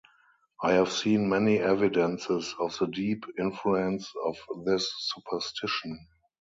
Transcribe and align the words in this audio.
I 0.63 0.71
have 0.71 0.91
seen 0.91 1.29
many 1.29 1.59
evidences 1.59 2.55
of 2.59 2.75
the 2.79 2.87
deep 2.87 3.23
influence 3.37 4.11
of 4.25 4.35
this 4.65 4.91
superstition. 4.97 6.07